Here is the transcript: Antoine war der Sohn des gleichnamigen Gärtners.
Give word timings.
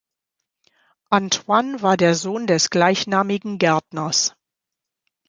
Antoine 1.11 1.83
war 1.83 1.95
der 1.95 2.15
Sohn 2.15 2.47
des 2.47 2.71
gleichnamigen 2.71 3.59
Gärtners. 3.59 4.33